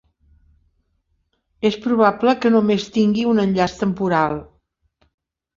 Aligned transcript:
És 1.69 1.77
probable 1.83 2.35
que 2.45 2.53
només 2.55 2.89
tingui 2.97 3.29
un 3.35 3.45
enllaç 3.45 3.77
temporal. 3.83 4.39